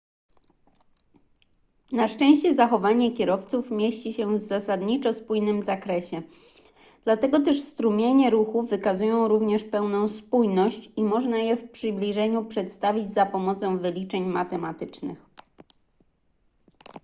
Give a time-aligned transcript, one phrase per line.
[1.91, 6.21] na szczęście zachowanie kierowców mieści się w zasadniczo spójnym zakresie
[7.03, 13.25] dlatego też strumienie ruchu wykazują również pewną spójność i można je w przybliżeniu przedstawić za
[13.25, 15.25] pomocą wyliczeń matematycznych